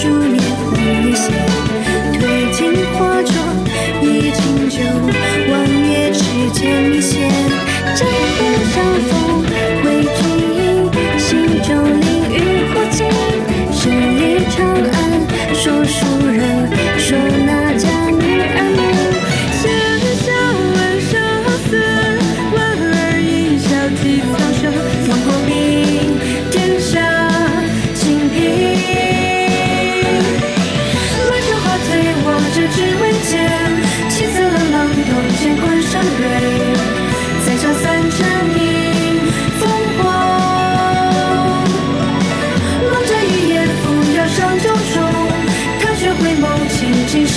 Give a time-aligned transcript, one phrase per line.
[0.00, 0.37] 祝你。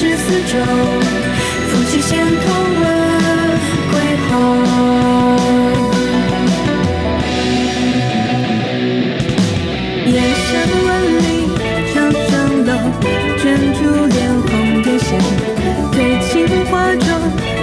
[0.02, 0.58] 十四州。
[1.70, 2.44] 夫妻先同
[2.82, 2.84] 问
[3.92, 3.94] 归
[4.26, 4.32] 后。
[10.08, 10.50] 燕山
[10.88, 11.22] 万里
[11.94, 12.32] 长上
[12.66, 12.70] 楼，
[13.38, 13.44] 卷
[13.76, 14.50] 珠帘红
[14.86, 15.08] 叶闲。
[15.92, 15.96] 对
[16.34, 16.34] 镜
[16.66, 17.08] 花妆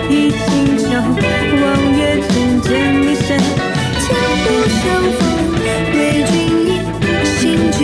[0.09, 1.66] 一清秋，望
[1.98, 2.31] 月城
[2.62, 3.27] 见迷神。
[3.98, 4.06] 千
[4.44, 4.47] 古
[4.78, 4.81] 相
[5.19, 5.20] 逢
[5.92, 5.98] 为
[6.31, 6.33] 君
[6.69, 6.70] 饮，
[7.25, 7.36] 醒
[7.72, 7.83] 酒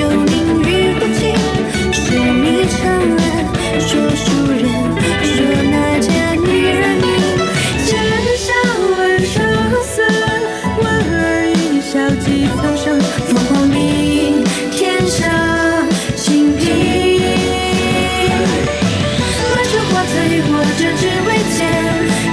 [12.26, 13.00] 一笑寄苍生。
[13.00, 15.28] 凤凰鸣，天下
[16.16, 16.64] 清平。
[19.54, 20.14] 满城花醉，
[20.46, 21.58] 我这只为见。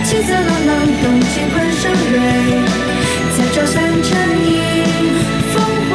[0.05, 0.69] 七色朗朗，
[1.01, 2.13] 洞见关山蕊。
[3.37, 4.09] 再照三沉
[4.47, 4.53] 影，
[5.51, 5.55] 烽
[5.89, 5.91] 火。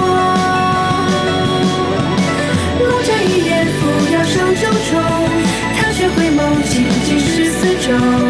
[2.81, 3.79] 龙战一夜，扶
[4.13, 4.93] 摇上九重。
[5.77, 6.39] 踏雪回眸，
[6.69, 8.26] 情尽十四州。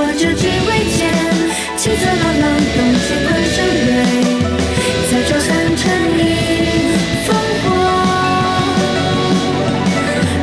[0.00, 1.12] 握着执微剑，
[1.76, 2.44] 青色朗朗，
[2.74, 3.86] 冬雪伴山蕊。
[5.10, 5.84] 再照三川
[6.16, 6.24] 映
[7.26, 7.28] 烽
[7.60, 7.68] 火，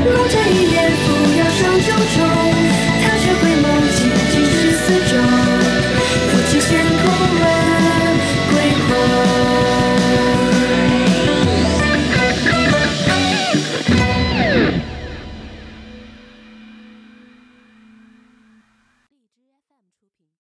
[0.06, 1.06] 龙战于野，扶
[1.40, 2.16] 摇上九重。
[3.02, 3.66] 踏雪回眸，
[3.98, 4.00] 尽
[4.32, 5.12] 尽是四周。
[6.30, 6.70] 我却悬
[7.02, 7.04] 空
[7.42, 7.44] 问
[8.52, 8.54] 归
[8.86, 8.88] 鸿。